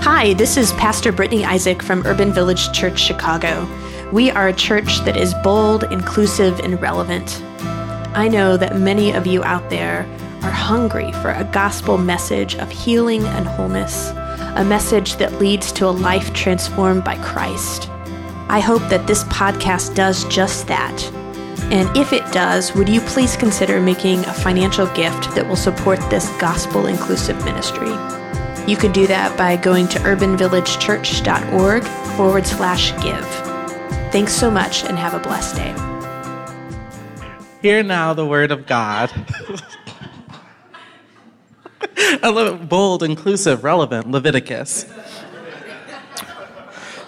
[0.00, 3.68] Hi, this is Pastor Brittany Isaac from Urban Village Church Chicago.
[4.10, 7.40] We are a church that is bold, inclusive, and relevant.
[8.16, 10.00] I know that many of you out there
[10.42, 14.10] are hungry for a gospel message of healing and wholeness,
[14.56, 17.88] a message that leads to a life transformed by Christ.
[18.48, 21.02] I hope that this podcast does just that.
[21.70, 26.00] And if it does, would you please consider making a financial gift that will support
[26.10, 27.92] this gospel inclusive ministry?
[28.66, 31.84] You can do that by going to urbanvillagechurch.org
[32.16, 33.26] forward slash give.
[34.12, 35.74] Thanks so much and have a blessed day.
[37.60, 39.10] Hear now the word of God.
[42.22, 42.68] I love it.
[42.68, 44.84] Bold, inclusive, relevant, Leviticus.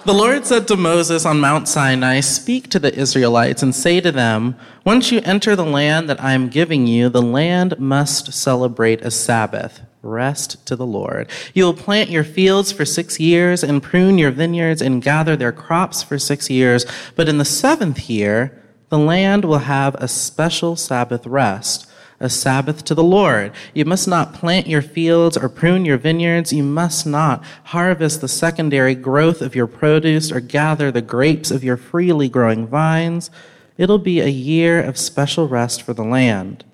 [0.05, 4.11] The Lord said to Moses on Mount Sinai, Speak to the Israelites and say to
[4.11, 9.03] them, Once you enter the land that I am giving you, the land must celebrate
[9.03, 11.29] a Sabbath rest to the Lord.
[11.55, 15.53] You will plant your fields for six years and prune your vineyards and gather their
[15.53, 16.87] crops for six years.
[17.17, 18.61] But in the seventh year,
[18.91, 23.53] the land will have a special Sabbath rest, a Sabbath to the Lord.
[23.73, 26.53] You must not plant your fields or prune your vineyards.
[26.53, 31.65] You must not harvest the secondary growth of your produce or gather the grapes of
[31.65, 33.31] your freely growing vines.
[33.77, 36.65] It'll be a year of special rest for the land.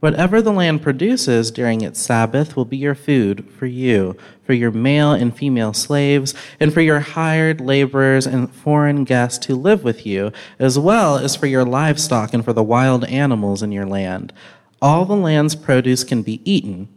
[0.00, 4.70] Whatever the land produces during its Sabbath will be your food for you, for your
[4.70, 10.06] male and female slaves, and for your hired laborers and foreign guests who live with
[10.06, 14.32] you, as well as for your livestock and for the wild animals in your land.
[14.80, 16.88] All the land's produce can be eaten.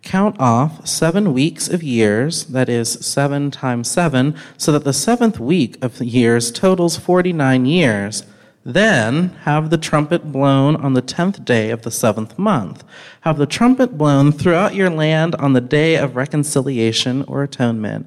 [0.00, 5.38] Count off seven weeks of years, that is, seven times seven, so that the seventh
[5.38, 8.22] week of years totals 49 years.
[8.68, 12.84] Then have the trumpet blown on the tenth day of the seventh month.
[13.22, 18.06] Have the trumpet blown throughout your land on the day of reconciliation or atonement.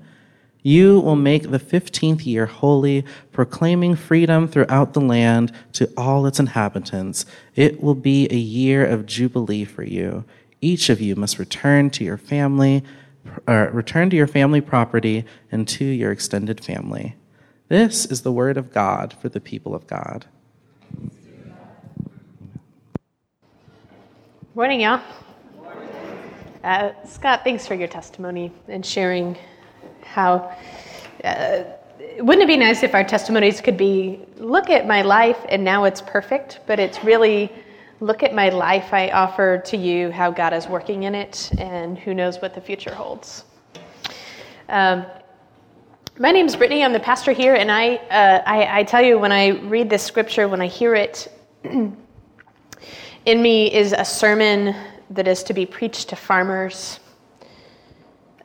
[0.62, 6.39] You will make the fifteenth year holy, proclaiming freedom throughout the land to all its
[6.39, 7.26] inhabitants.
[7.55, 10.26] It will be a year of jubilee for you.
[10.61, 12.83] Each of you must return to your family,
[13.48, 17.16] uh, return to your family property and to your extended family.
[17.67, 20.28] This is the word of God for the people of God.
[24.54, 25.02] Morning, y'all.
[26.64, 29.38] Uh, Scott, thanks for your testimony and sharing
[30.04, 30.56] how.
[31.24, 31.64] Uh,
[32.20, 35.86] wouldn't it be nice if our testimonies could be look at my life and now
[35.86, 37.52] it's perfect, but it's really
[38.02, 41.98] look at my life I offer to you how God is working in it and
[41.98, 43.46] who knows what the future holds.
[44.70, 45.06] Um,
[46.20, 46.83] my name is Brittany.
[46.83, 50.04] I'm the pastor here, and I, uh, I, I tell you, when I read this
[50.04, 51.32] scripture, when I hear it,
[51.64, 51.95] in
[53.26, 54.76] me is a sermon
[55.11, 56.99] that is to be preached to farmers,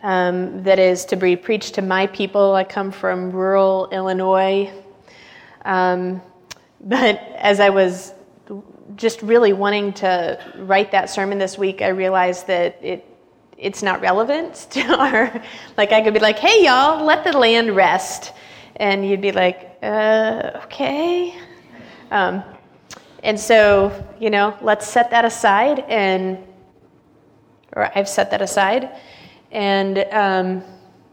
[0.02, 2.54] um, that is to be preached to my people.
[2.54, 4.72] I come from rural Illinois.
[5.64, 6.22] Um,
[6.80, 8.12] but as I was
[8.94, 13.15] just really wanting to write that sermon this week, I realized that it
[13.58, 15.42] it's not relevant to our
[15.76, 18.32] like I could be like, "Hey y'all, let the land rest,"
[18.76, 21.34] and you'd be like, uh, "Okay."
[22.10, 22.42] Um,
[23.22, 26.38] and so, you know, let's set that aside, and
[27.74, 28.90] or I've set that aside,
[29.50, 30.62] and um,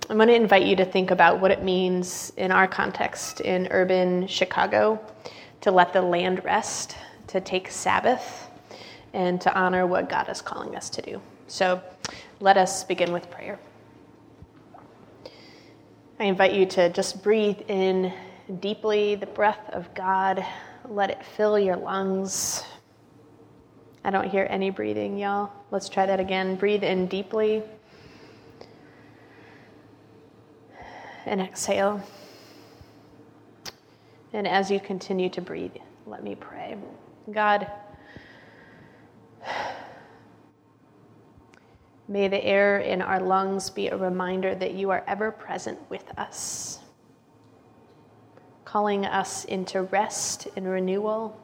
[0.10, 3.68] I'm going to invite you to think about what it means in our context in
[3.72, 5.00] urban Chicago
[5.62, 8.50] to let the land rest, to take Sabbath,
[9.14, 11.22] and to honor what God is calling us to do.
[11.48, 11.82] So
[12.40, 13.60] let us begin with prayer.
[16.20, 18.14] I invite you to just breathe in
[18.60, 20.46] deeply the breath of God
[20.90, 22.64] let it fill your lungs.
[24.04, 25.52] I don't hear any breathing, y'all.
[25.72, 26.56] Let's try that again.
[26.56, 27.64] Breathe in deeply.
[31.26, 32.04] And exhale.
[34.34, 36.76] And as you continue to breathe, let me pray.
[37.32, 37.72] God,
[42.08, 46.06] may the air in our lungs be a reminder that you are ever present with
[46.18, 46.80] us
[48.74, 51.40] calling us into rest and renewal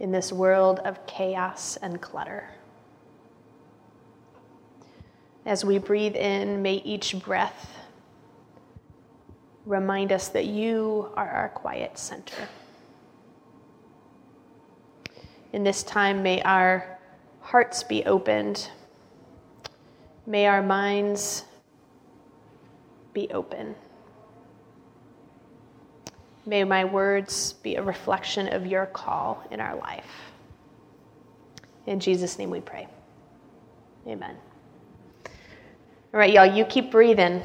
[0.00, 2.46] in this world of chaos and clutter.
[5.46, 7.74] As we breathe in, may each breath
[9.64, 12.46] remind us that you are our quiet center.
[15.54, 16.98] In this time, may our
[17.40, 18.68] hearts be opened.
[20.30, 21.44] May our minds
[23.12, 23.74] be open.
[26.46, 30.06] May my words be a reflection of your call in our life.
[31.88, 32.86] In Jesus' name we pray.
[34.06, 34.36] Amen.
[35.26, 37.42] All right, y'all, you keep breathing.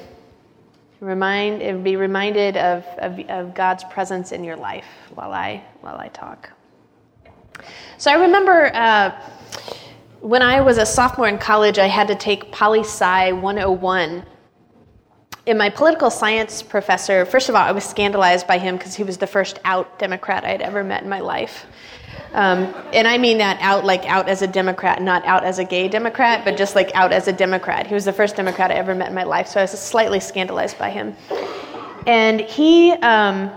[1.00, 4.86] Remind, and be reminded of, of, of God's presence in your life
[5.16, 6.52] while I, while I talk.
[7.98, 9.20] So I remember uh,
[10.26, 14.26] when I was a sophomore in college, I had to take Poli Sci 101.
[15.46, 19.04] And my political science professor, first of all, I was scandalized by him because he
[19.04, 21.68] was the first out Democrat I'd ever met in my life.
[22.34, 25.64] Um, and I mean that out like out as a Democrat, not out as a
[25.64, 27.86] gay Democrat, but just like out as a Democrat.
[27.86, 30.20] He was the first Democrat I ever met in my life, so I was slightly
[30.20, 31.16] scandalized by him.
[32.08, 33.52] And he um,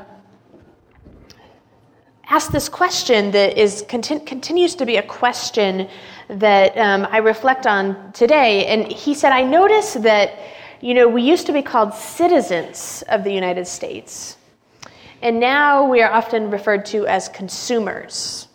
[2.28, 5.88] asked this question that is conti- continues to be a question
[6.28, 8.66] that um, I reflect on today.
[8.66, 10.38] And he said, I notice that,
[10.80, 14.36] you know, we used to be called citizens of the United States,
[15.22, 18.48] and now we are often referred to as consumers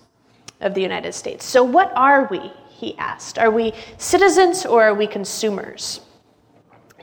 [0.61, 1.45] of the United States.
[1.45, 2.51] So, what are we?
[2.69, 3.37] He asked.
[3.37, 6.01] Are we citizens or are we consumers?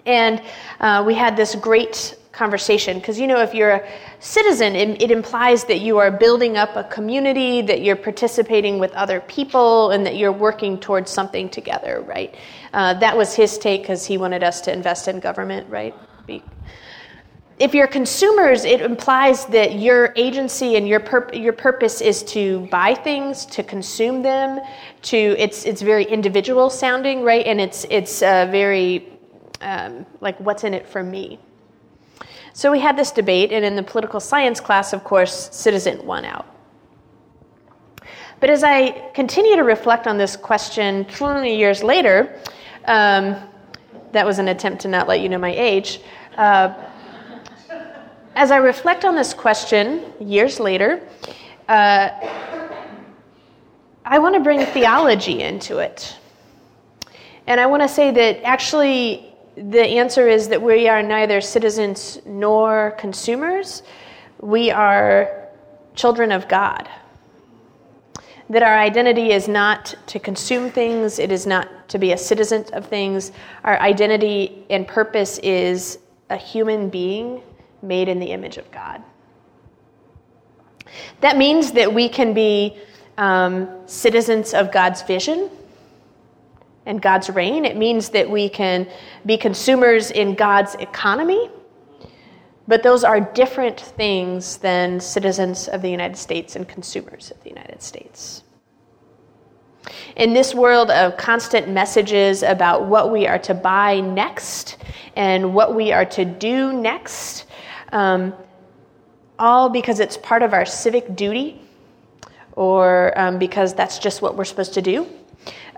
[0.07, 0.43] And
[0.81, 2.99] uh, we had this great conversation.
[2.99, 3.89] Because you know if you're a
[4.19, 8.93] citizen it, it, implies that you are building up a community that you're participating with
[8.95, 12.35] other people and that you're working towards something together right?
[12.73, 15.95] Uh, that was his take because he wanted us to invest in government right?
[16.27, 16.43] Be-
[17.59, 22.67] if you're consumers it implies that your agency and your, pur- your purpose is to
[22.71, 24.61] buy things to consume them
[25.03, 27.45] to it's, it's very individual sounding right?
[27.45, 29.07] And it's, it's uh, very
[29.61, 31.39] um, like what's in it for me
[32.53, 36.25] so we had this debate, and in the political science class, of course, citizen won
[36.25, 36.47] out.
[38.41, 42.41] But as I continue to reflect on this question 20 years later,
[42.87, 43.37] um,
[44.13, 46.01] that was an attempt to not let you know my age.
[46.37, 46.75] Uh,
[48.35, 51.07] as I reflect on this question years later,
[51.69, 52.11] uh,
[54.05, 56.17] I want to bring theology into it.
[57.47, 62.21] And I want to say that actually, the answer is that we are neither citizens
[62.25, 63.83] nor consumers.
[64.41, 65.49] We are
[65.95, 66.89] children of God.
[68.49, 72.65] That our identity is not to consume things, it is not to be a citizen
[72.73, 73.33] of things.
[73.65, 75.99] Our identity and purpose is
[76.31, 77.43] a human being
[77.83, 79.03] made in the image of God.
[81.21, 82.77] That means that we can be
[83.19, 85.51] um, citizens of God's vision
[86.87, 87.65] and God's reign.
[87.65, 88.89] It means that we can
[89.27, 91.51] be consumers in God's economy.
[92.67, 97.51] But those are different things than citizens of the United States and consumers of the
[97.51, 98.45] United States.
[100.17, 104.77] In this world of constant messages about what we are to buy next
[105.17, 107.47] and what we are to do next,
[107.93, 108.35] um,
[109.39, 111.61] all because it's part of our civic duty
[112.53, 115.07] or um, because that's just what we're supposed to do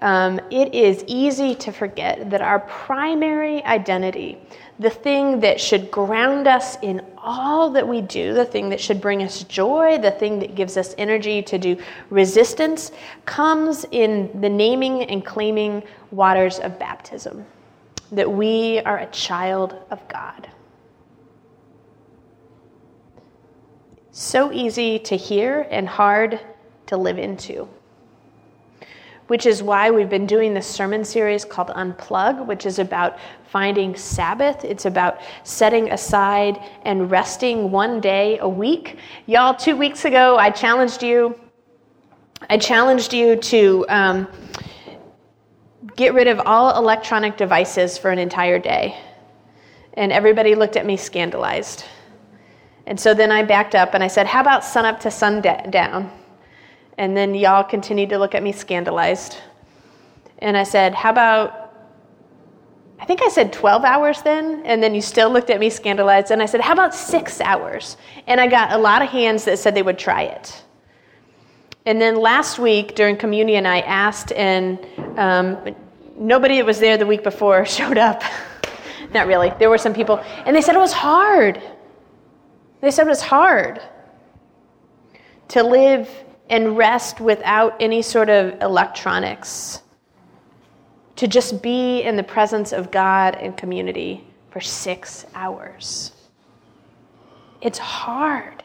[0.02, 4.36] um, it is easy to forget that our primary identity,
[4.80, 9.00] the thing that should ground us in all that we do, the thing that should
[9.00, 11.76] bring us joy, the thing that gives us energy to do
[12.10, 12.90] resistance,
[13.26, 17.46] comes in the naming and claiming waters of baptism.
[18.10, 20.48] That we are a child of God.
[24.10, 26.40] So easy to hear and hard
[26.86, 27.68] to live into
[29.28, 33.94] which is why we've been doing this sermon series called Unplug, which is about finding
[33.96, 34.64] Sabbath.
[34.64, 38.98] It's about setting aside and resting one day a week.
[39.26, 41.38] Y'all, two weeks ago, I challenged you.
[42.50, 44.28] I challenged you to um,
[45.96, 48.96] get rid of all electronic devices for an entire day.
[49.94, 51.84] And everybody looked at me scandalized.
[52.86, 56.10] And so then I backed up and I said, How about sun up to sundown?
[57.02, 59.38] And then y'all continued to look at me scandalized.
[60.38, 61.74] And I said, How about,
[63.00, 64.62] I think I said 12 hours then?
[64.64, 66.30] And then you still looked at me scandalized.
[66.30, 67.96] And I said, How about six hours?
[68.28, 70.62] And I got a lot of hands that said they would try it.
[71.86, 74.78] And then last week during communion, I asked, and
[75.18, 75.74] um,
[76.16, 78.22] nobody that was there the week before showed up.
[79.12, 79.52] Not really.
[79.58, 80.18] There were some people.
[80.46, 81.60] And they said it was hard.
[82.80, 83.82] They said it was hard
[85.48, 86.08] to live
[86.52, 89.80] and rest without any sort of electronics.
[91.16, 96.12] To just be in the presence of God and community for six hours.
[97.62, 98.62] It's hard.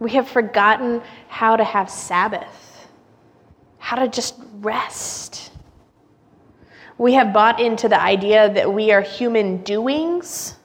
[0.00, 2.88] We have forgotten how to have Sabbath,
[3.78, 5.50] how to just rest.
[6.98, 10.56] We have bought into the idea that we are human doings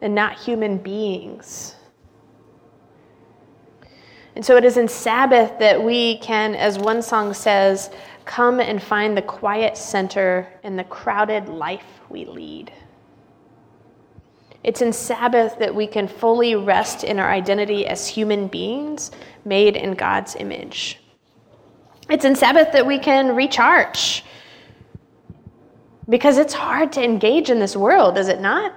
[0.00, 1.74] and not human beings.
[4.38, 7.90] And so it is in Sabbath that we can, as one song says,
[8.24, 12.70] come and find the quiet center in the crowded life we lead.
[14.62, 19.10] It's in Sabbath that we can fully rest in our identity as human beings
[19.44, 21.00] made in God's image.
[22.08, 24.24] It's in Sabbath that we can recharge.
[26.08, 28.72] Because it's hard to engage in this world, is it not?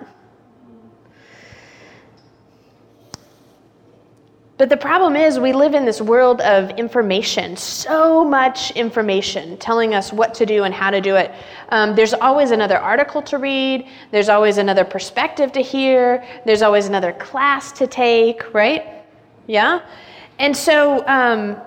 [4.62, 9.96] But the problem is, we live in this world of information, so much information telling
[9.96, 11.32] us what to do and how to do it.
[11.70, 16.86] Um, there's always another article to read, there's always another perspective to hear, there's always
[16.86, 19.04] another class to take, right?
[19.48, 19.82] Yeah?
[20.38, 21.58] And so, um,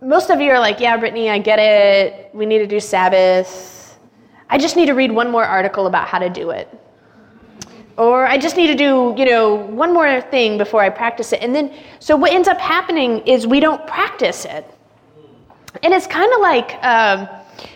[0.00, 2.34] most of you are like, yeah, Brittany, I get it.
[2.34, 4.00] We need to do Sabbath.
[4.50, 6.68] I just need to read one more article about how to do it.
[8.02, 11.40] Or I just need to do, you know, one more thing before I practice it.
[11.40, 14.66] And then, so what ends up happening is we don't practice it.
[15.84, 17.28] And it's kind of like, um,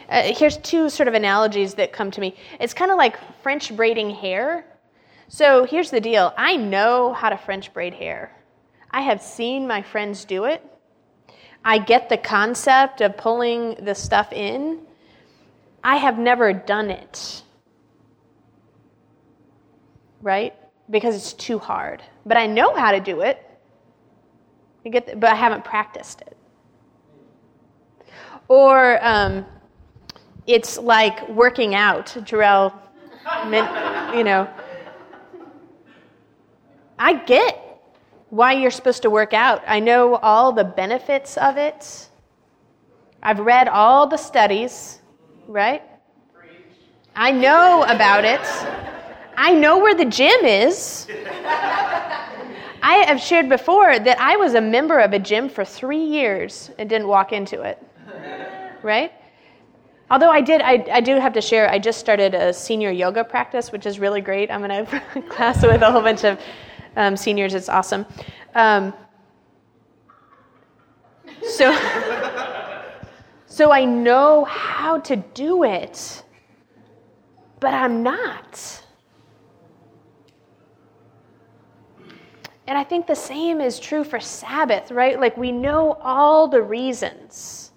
[0.09, 2.35] uh, here's two sort of analogies that come to me.
[2.59, 4.67] It's kind of like French braiding hair.
[5.29, 8.37] So here's the deal I know how to French braid hair,
[8.91, 10.61] I have seen my friends do it.
[11.65, 14.81] I get the concept of pulling the stuff in.
[15.85, 17.45] I have never done it
[20.27, 20.55] right?
[20.91, 22.03] Because it's too hard.
[22.27, 23.49] But I know how to do it.
[24.85, 26.37] You get, the, but I haven't practiced it.
[28.49, 29.47] Or um,
[30.45, 32.07] it's like working out.
[32.07, 32.75] Jarrell,
[34.17, 34.49] you know.
[36.99, 37.63] I get
[38.31, 39.63] why you're supposed to work out.
[39.65, 42.09] I know all the benefits of it.
[43.23, 45.01] I've read all the studies,
[45.47, 45.83] right?
[47.15, 48.76] I know about it.
[49.37, 51.07] I know where the gym is.
[52.83, 56.71] I have shared before that I was a member of a gym for three years
[56.79, 57.83] and didn't walk into it.
[58.83, 59.13] Right?
[60.11, 63.25] Although I did, I, I do have to share, I just started a senior yoga
[63.25, 64.51] practice, which is really great.
[64.51, 64.87] I'm in a
[65.29, 66.41] class with a whole bunch of
[66.95, 67.55] um, seniors.
[67.55, 68.07] It's awesome.
[68.55, 68.95] Um,
[71.43, 71.77] so,
[73.47, 76.23] so I know how to do it,
[77.59, 78.86] but I'm not.
[82.67, 85.21] And I think the same is true for Sabbath, right?
[85.21, 87.71] Like we know all the reasons,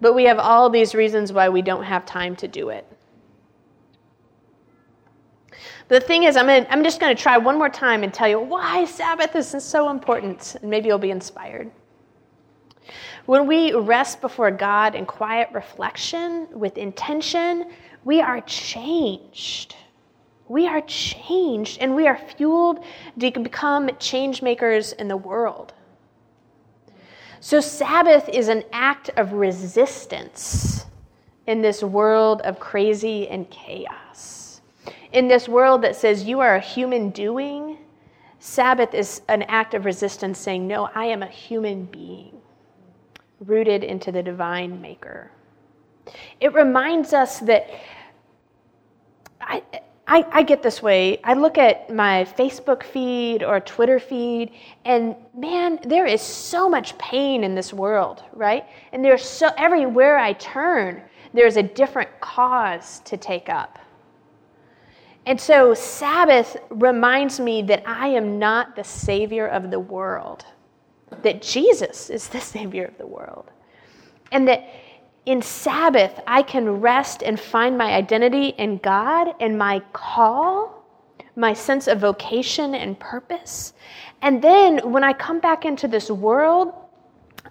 [0.00, 2.86] but we have all these reasons why we don't have time to do it.
[5.88, 8.14] But the thing is, I'm, gonna, I'm just going to try one more time and
[8.14, 11.68] tell you why Sabbath is so important, and maybe you'll be inspired.
[13.26, 17.72] When we rest before God in quiet reflection with intention,
[18.04, 19.74] we are changed
[20.50, 22.84] we are changed and we are fueled
[23.20, 25.72] to become change makers in the world.
[27.38, 30.86] So, Sabbath is an act of resistance
[31.46, 34.60] in this world of crazy and chaos.
[35.12, 37.78] In this world that says you are a human doing,
[38.40, 42.40] Sabbath is an act of resistance saying, No, I am a human being
[43.38, 45.30] rooted into the divine maker.
[46.40, 47.70] It reminds us that
[49.40, 49.62] I,
[50.10, 51.20] I, I, get this way.
[51.22, 54.50] I look at my Facebook feed or Twitter feed,
[54.84, 58.66] and man, there is so much pain in this world, right?
[58.92, 61.00] And there's so everywhere I turn,
[61.32, 63.78] there's a different cause to take up.
[65.26, 70.44] And so Sabbath reminds me that I am not the savior of the world,
[71.22, 73.48] that Jesus is the savior of the world.
[74.32, 74.64] And that
[75.26, 80.84] in Sabbath, I can rest and find my identity in God and my call,
[81.36, 83.74] my sense of vocation and purpose.
[84.22, 86.74] And then when I come back into this world,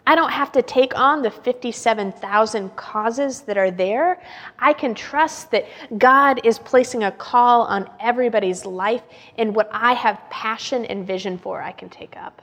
[0.05, 4.21] I don't have to take on the 57,000 causes that are there.
[4.57, 5.65] I can trust that
[5.97, 9.03] God is placing a call on everybody's life,
[9.37, 12.41] and what I have passion and vision for, I can take up.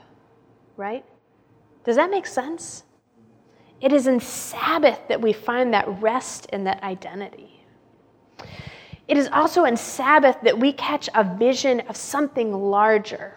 [0.77, 1.03] Right?
[1.83, 2.83] Does that make sense?
[3.79, 7.63] It is in Sabbath that we find that rest and that identity.
[9.07, 13.35] It is also in Sabbath that we catch a vision of something larger,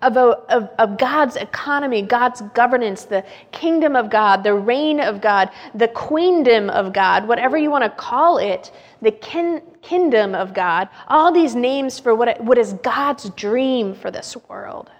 [0.00, 5.20] of, a, of, of, God's economy, God's governance, the kingdom of God, the reign of
[5.20, 8.72] God, the queendom of God, whatever you want to call it,
[9.02, 14.10] the kin, kingdom of God, all these names for what, what is God's dream for
[14.10, 14.90] this world.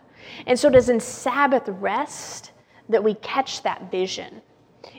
[0.47, 2.50] And so it is in Sabbath rest
[2.88, 4.43] that we catch that vision.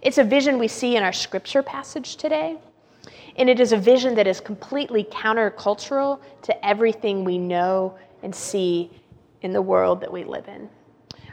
[0.01, 2.57] It's a vision we see in our scripture passage today,
[3.35, 8.91] and it is a vision that is completely countercultural to everything we know and see
[9.41, 10.69] in the world that we live in.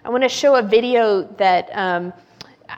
[0.04, 2.12] I want to show a video that um,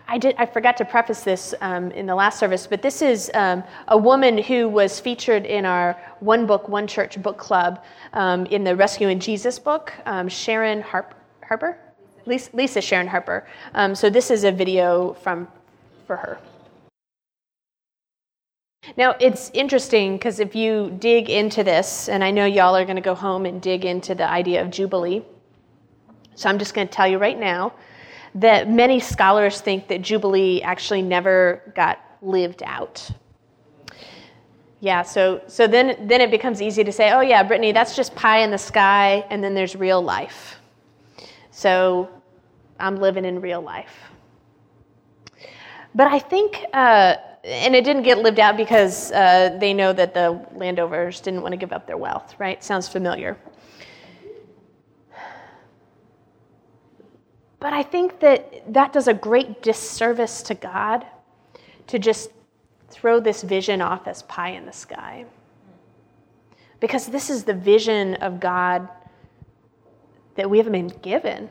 [0.07, 0.35] I did.
[0.39, 3.97] I forgot to preface this um, in the last service, but this is um, a
[3.97, 8.75] woman who was featured in our One Book, One Church book club um, in the
[8.75, 9.93] Rescue Rescuing Jesus book.
[10.07, 11.15] Um, Sharon Harp-
[11.47, 11.79] Harper,
[12.27, 13.47] Lisa, Lisa, Sharon Harper.
[13.75, 15.49] Um, so this is a video from
[16.09, 16.39] for her.
[18.97, 22.97] Now it's interesting because if you dig into this, and I know y'all are going
[22.97, 25.23] to go home and dig into the idea of jubilee.
[26.35, 27.75] So I'm just going to tell you right now
[28.37, 33.11] that many scholars think that Jubilee actually never got lived out.
[34.81, 38.15] Yeah, so, so then, then it becomes easy to say, oh, yeah, Brittany, that's just
[38.15, 40.61] pie in the sky, and then there's real life.
[41.51, 42.09] So
[42.79, 44.09] I'm living in real life.
[45.99, 50.15] But I think, uh, and it didn't get lived out because uh, they know that
[50.15, 52.63] the landowners didn't want to give up their wealth, right?
[52.63, 53.37] Sounds familiar.
[57.59, 61.05] But I think that that does a great disservice to God
[61.89, 62.31] to just
[62.91, 65.25] throw this vision off as pie in the sky.
[66.79, 68.89] Because this is the vision of God
[70.37, 71.51] that we haven't been given.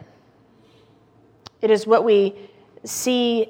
[1.61, 2.33] It is what we
[2.85, 3.49] see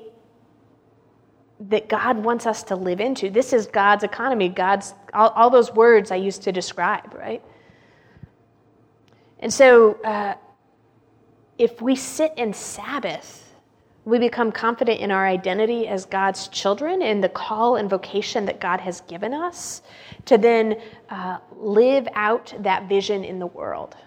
[1.60, 3.30] that God wants us to live into.
[3.30, 7.44] This is God's economy, God's all, all those words I used to describe, right?
[9.40, 10.36] And so uh,
[11.58, 13.44] if we sit in Sabbath,
[14.06, 18.60] we become confident in our identity as God's children and the call and vocation that
[18.60, 19.82] God has given us
[20.26, 23.98] to then uh, live out that vision in the world.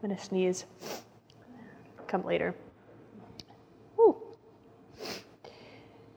[0.00, 0.64] I'm going to sneeze.
[2.06, 2.54] Come later.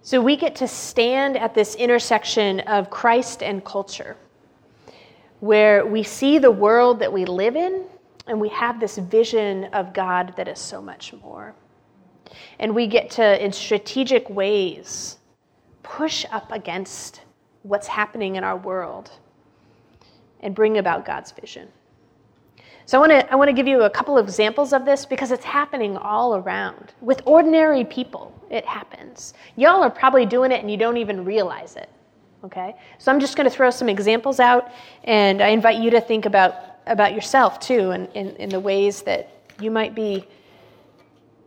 [0.04, 4.18] So we get to stand at this intersection of Christ and culture,
[5.42, 7.86] where we see the world that we live in
[8.26, 11.54] and we have this vision of God that is so much more.
[12.60, 15.18] And we get to, in strategic ways,
[15.84, 17.22] push up against
[17.62, 19.12] what's happening in our world
[20.40, 21.68] and bring about God's vision.
[22.86, 25.06] So I want to I want to give you a couple of examples of this
[25.06, 26.94] because it's happening all around.
[27.02, 29.34] With ordinary people, it happens.
[29.56, 31.90] Y'all are probably doing it and you don't even realize it.
[32.44, 32.76] Okay?
[32.98, 34.72] So I'm just going to throw some examples out
[35.04, 36.56] and I invite you to think about
[36.88, 39.30] about yourself too, and in, in the ways that
[39.60, 40.28] you might be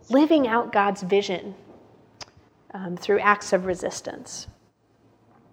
[0.08, 1.54] living out God's vision
[2.72, 4.46] um, through acts of resistance.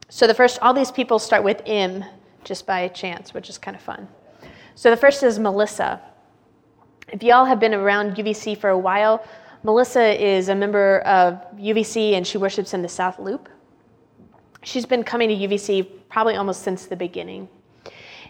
[0.10, 2.04] So the first, all these people start with M
[2.44, 4.08] just by chance, which is kind of fun.
[4.76, 6.02] So the first is Melissa.
[7.10, 9.26] If y'all have been around UVC for a while,
[9.64, 13.48] Melissa is a member of UVC and she worships in the South Loop.
[14.64, 17.48] She's been coming to UVC probably almost since the beginning.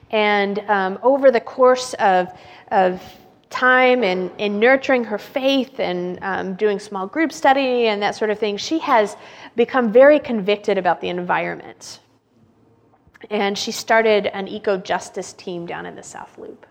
[0.09, 2.37] And um, over the course of,
[2.71, 3.01] of
[3.49, 8.29] time and, in nurturing her faith and um, doing small group study and that sort
[8.29, 9.15] of thing, she has
[9.55, 12.00] become very convicted about the environment.
[13.31, 16.65] And she started an eco justice team down in the South Loop.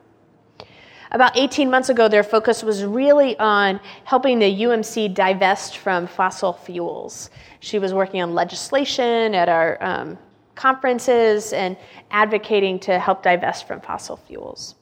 [1.12, 6.52] About 18 months ago, their focus was really on helping the UMC divest from fossil
[6.52, 7.30] fuels.
[7.58, 10.18] She was working on legislation at our um,
[10.54, 11.76] conferences and
[12.10, 14.76] advocating to help divest from fossil fuels.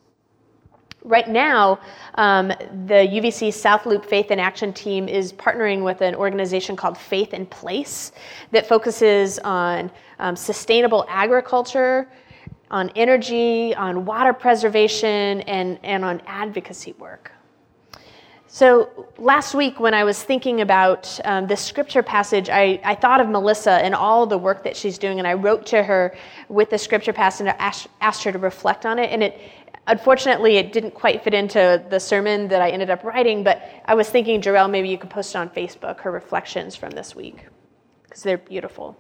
[1.04, 1.78] Right now,
[2.16, 6.98] um, the UVC South Loop Faith in Action team is partnering with an organization called
[6.98, 8.10] Faith in Place
[8.50, 12.10] that focuses on um, sustainable agriculture,
[12.72, 17.30] on energy, on water preservation, and, and on advocacy work.
[18.50, 23.20] So last week, when I was thinking about um, this scripture passage, I, I, thought
[23.20, 26.16] of Melissa and all the work that she's doing, and I wrote to her
[26.48, 29.12] with the scripture passage and asked, asked her to reflect on it.
[29.12, 29.38] And it,
[29.88, 33.94] unfortunately, it didn't quite fit into the sermon that I ended up writing, but I
[33.94, 37.46] was thinking, Jarrell, maybe you could post it on Facebook, her reflections from this week,
[38.04, 38.96] because they're beautiful.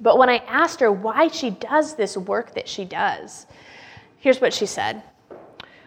[0.00, 3.46] But when I asked her why she does this work that she does,
[4.18, 5.02] here's what she said.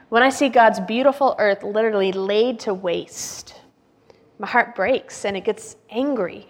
[0.10, 3.56] When I see God's beautiful earth literally laid to waste,
[4.39, 6.48] my heart breaks and it gets angry.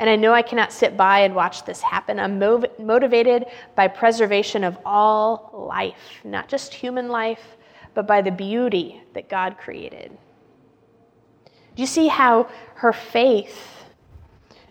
[0.00, 2.18] And I know I cannot sit by and watch this happen.
[2.18, 7.58] I'm mov- motivated by preservation of all life, not just human life,
[7.92, 10.16] but by the beauty that God created.
[11.76, 13.84] Do you see how her faith,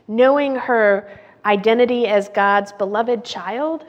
[0.08, 3.86] knowing her identity as God's beloved child,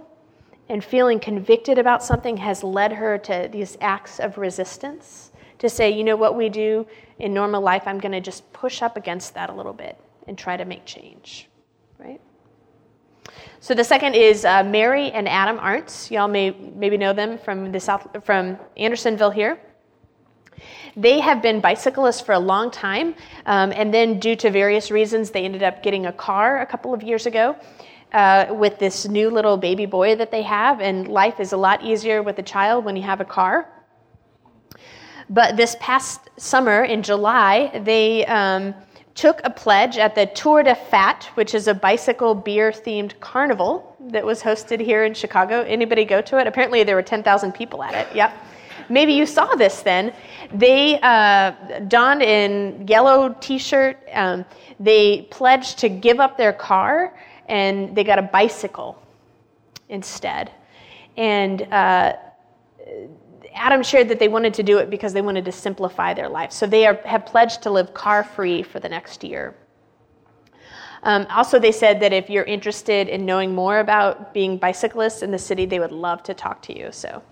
[0.68, 5.88] and feeling convicted about something has led her to these acts of resistance to say,
[5.88, 6.87] you know what we do
[7.18, 9.98] in normal life, I'm going to just push up against that a little bit
[10.31, 11.49] and try to make change,
[11.99, 12.21] right?
[13.59, 16.09] So the second is uh, Mary and Adam Arndt.
[16.11, 19.59] Y'all may maybe know them from the south from Andersonville here.
[20.97, 23.16] They have been bicyclists for a long time,
[23.47, 26.95] um, and then, due to various reasons, they ended up getting a car a couple
[26.95, 27.57] of years ago.
[28.12, 31.81] Uh, with this new little baby boy that they have, and life is a lot
[31.85, 33.71] easier with a child when you have a car.
[35.29, 38.75] But this past summer in July, they um,
[39.21, 43.95] took a pledge at the Tour de Fat, which is a bicycle beer themed carnival
[44.09, 45.61] that was hosted here in Chicago.
[45.61, 46.47] Anybody go to it?
[46.47, 48.17] Apparently, there were 10,000 people at it.
[48.17, 48.33] Yep.
[48.89, 50.15] Maybe you saw this then.
[50.55, 51.51] They uh,
[51.87, 54.47] donned in yellow t shirt, um,
[54.81, 57.15] they pledged to give up their car,
[57.47, 58.97] and they got a bicycle
[59.91, 60.51] instead.
[61.19, 62.15] And uh,
[63.55, 66.53] Adam shared that they wanted to do it because they wanted to simplify their life.
[66.53, 69.55] So they are, have pledged to live car free for the next year.
[71.03, 75.31] Um, also, they said that if you're interested in knowing more about being bicyclists in
[75.31, 76.93] the city, they would love to talk to you.
[76.93, 77.23] So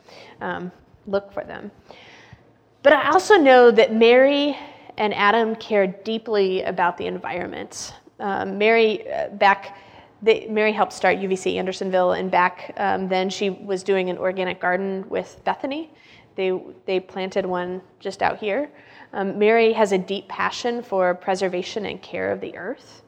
[0.41, 0.73] um,
[1.07, 1.71] look for them.
[2.83, 4.57] But I also know that Mary
[4.97, 7.95] and Adam care deeply about the environment.
[8.21, 9.77] Um, Mary, uh, back,
[10.23, 14.61] they, Mary helped start UVC Andersonville, and back um, then she was doing an organic
[14.61, 15.91] garden with Bethany.
[16.35, 18.71] They, they planted one just out here.
[19.13, 23.03] Um, Mary has a deep passion for preservation and care of the earth.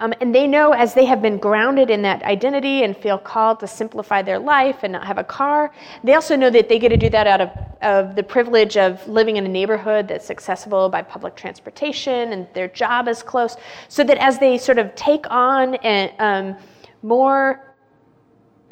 [0.00, 3.60] Um, and they know as they have been grounded in that identity and feel called
[3.60, 6.88] to simplify their life and not have a car, they also know that they get
[6.88, 10.88] to do that out of, of the privilege of living in a neighborhood that's accessible
[10.88, 13.56] by public transportation and their job is close.
[13.88, 16.56] So that as they sort of take on a, um,
[17.02, 17.76] more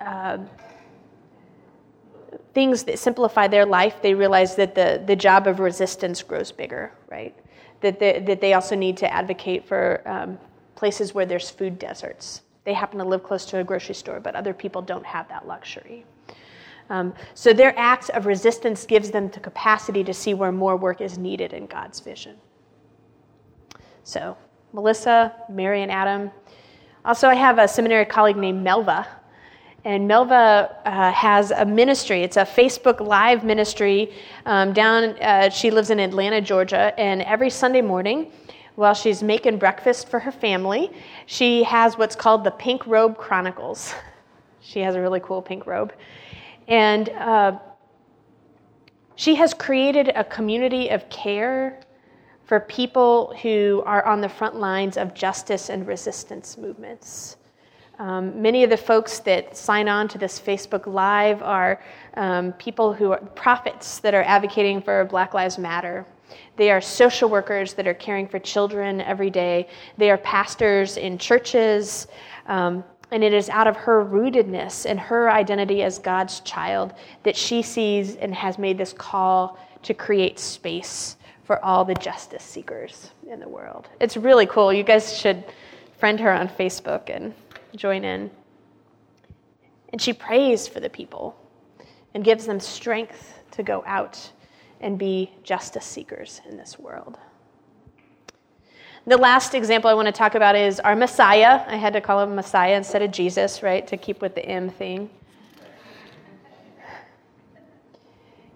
[0.01, 0.39] uh,
[2.53, 6.93] things that simplify their life, they realize that the, the job of resistance grows bigger,
[7.09, 7.35] right?
[7.81, 10.39] That they, that they also need to advocate for um,
[10.83, 12.43] places where there's food deserts.
[12.65, 15.47] They happen to live close to a grocery store, but other people don't have that
[15.47, 16.05] luxury.
[16.91, 21.01] Um, so their acts of resistance gives them the capacity to see where more work
[21.01, 22.35] is needed in God's vision.
[24.03, 24.37] So,
[24.73, 26.33] Melissa, Mary, and Adam.
[27.05, 29.07] Also, I have a seminary colleague named Melva
[29.85, 32.23] and Melva uh, has a ministry.
[32.23, 34.13] It's a Facebook Live ministry
[34.47, 36.99] um, down, uh, she lives in Atlanta, Georgia.
[36.99, 38.31] And every Sunday morning,
[38.75, 40.91] while she's making breakfast for her family,
[41.27, 43.95] she has what's called the Pink Robe Chronicles.
[44.65, 45.93] She has a really cool pink robe.
[46.69, 47.59] And uh,
[49.17, 51.81] she has created a community of care
[52.45, 57.37] for people who are on the front lines of justice and resistance movements.
[57.99, 61.83] Um, many of the folks that sign on to this Facebook Live are
[62.15, 66.07] um, people who are prophets that are advocating for Black Lives Matter.
[66.57, 69.69] They are social workers that are caring for children every day.
[69.97, 72.07] They are pastors in churches.
[72.47, 77.37] Um, and it is out of her rootedness and her identity as God's child that
[77.37, 83.11] she sees and has made this call to create space for all the justice seekers
[83.31, 83.89] in the world.
[84.01, 84.73] It's really cool.
[84.73, 85.45] You guys should
[85.99, 87.35] friend her on Facebook and
[87.77, 88.31] join in.
[89.91, 91.37] And she prays for the people
[92.15, 94.31] and gives them strength to go out
[94.83, 97.19] and be justice seekers in this world.
[99.07, 101.65] The last example I want to talk about is our Messiah.
[101.67, 104.71] I had to call him Messiah instead of Jesus, right, to keep with the M
[104.71, 105.11] thing.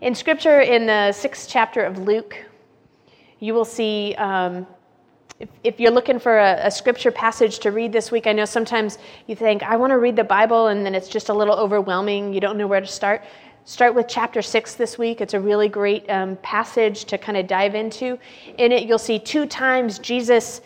[0.00, 2.36] In scripture, in the sixth chapter of Luke,
[3.40, 4.66] you will see um,
[5.38, 8.46] if, if you're looking for a, a, scripture passage to read this week, I know
[8.46, 11.54] sometimes you think, I want to read the Bible, and then it's just a little
[11.54, 12.32] overwhelming.
[12.32, 13.22] You don't know where to start.
[13.68, 15.20] Start with chapter six this week.
[15.20, 18.16] It's a really great um, passage to kind of dive into.
[18.58, 20.60] In it, you'll see two times Jesus,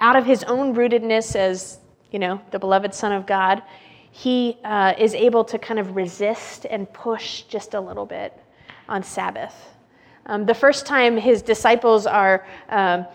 [0.00, 1.78] out of his own rootedness as,
[2.10, 3.62] you know, the beloved Son of God,
[4.10, 8.36] he uh, is able to kind of resist and push just a little bit
[8.88, 9.54] on Sabbath.
[10.26, 13.06] Um, the first time his disciples are um,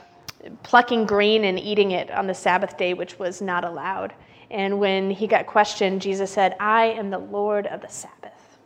[0.64, 4.14] plucking grain and eating it on the Sabbath day, which was not allowed.
[4.50, 8.58] And when he got questioned, Jesus said, I am the Lord of the Sabbath,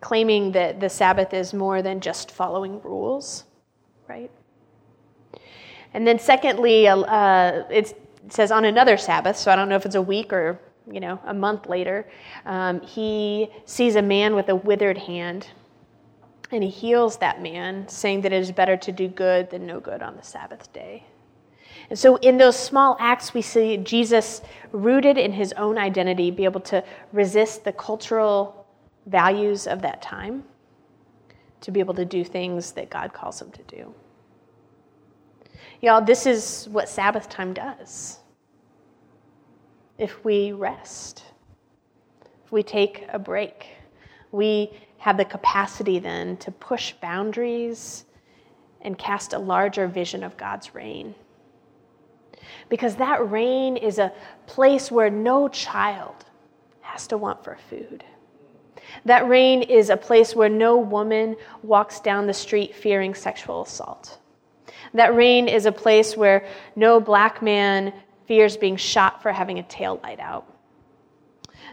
[0.00, 3.44] claiming that the Sabbath is more than just following rules,
[4.08, 4.30] right?
[5.92, 9.86] And then, secondly, uh, uh it says on another Sabbath, so I don't know if
[9.86, 10.58] it's a week or
[10.90, 12.06] you know a month later,
[12.44, 15.48] um, he sees a man with a withered hand
[16.52, 19.80] and he heals that man, saying that it is better to do good than no
[19.80, 21.04] good on the Sabbath day.
[21.88, 26.44] And so, in those small acts, we see Jesus rooted in his own identity, be
[26.44, 28.66] able to resist the cultural
[29.06, 30.44] values of that time,
[31.60, 33.94] to be able to do things that God calls him to do.
[35.80, 38.18] Y'all, this is what Sabbath time does.
[39.98, 41.22] If we rest,
[42.44, 43.66] if we take a break,
[44.32, 48.04] we have the capacity then to push boundaries
[48.80, 51.14] and cast a larger vision of God's reign.
[52.68, 54.12] Because that reign is a
[54.46, 56.24] place where no child
[56.80, 58.04] has to want for food.
[59.04, 64.18] That reign is a place where no woman walks down the street fearing sexual assault.
[64.94, 67.92] That reign is a place where no black man
[68.26, 70.52] fears being shot for having a tail light out.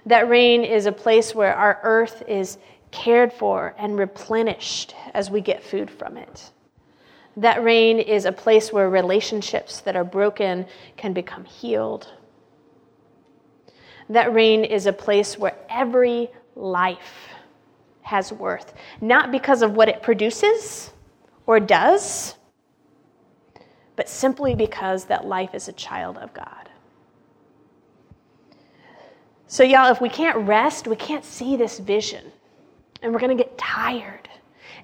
[0.05, 2.57] That reign is a place where our earth is
[2.91, 6.51] cared for and replenished as we get food from it.
[7.37, 10.67] That reign is a place where relationships that are broken
[10.97, 12.11] can become healed.
[14.09, 17.29] That reign is a place where every life
[18.03, 20.91] has worth, not because of what it produces
[21.47, 22.35] or does,
[23.95, 26.69] but simply because that life is a child of God.
[29.47, 32.25] So, y'all, if we can't rest, we can't see this vision,
[33.01, 34.27] and we're going to get tired.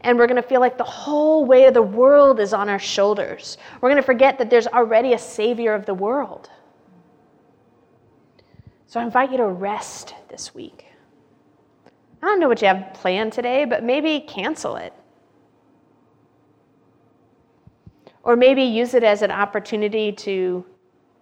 [0.02, 2.80] And we're going to feel like the whole weight of the world is on our
[2.80, 3.58] shoulders.
[3.82, 6.50] We're going to forget that there's already a Savior of the world.
[8.88, 10.86] So I invite you to rest this week.
[12.22, 14.94] I don't know what you have planned today, but maybe cancel it.
[18.24, 20.66] Or maybe use it as an opportunity to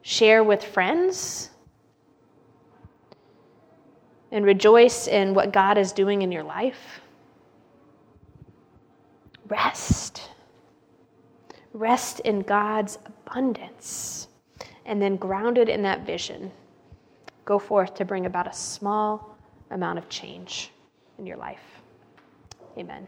[0.01, 1.51] share with friends
[4.31, 7.01] and rejoice in what God is doing in your life.
[9.47, 10.29] Rest.
[11.73, 14.27] Rest in God's abundance.
[14.85, 16.51] And then, grounded in that vision,
[17.43, 19.37] go forth to bring about a small
[19.71, 20.71] amount of change
[21.17, 21.81] in your life.
[22.77, 23.07] Amen.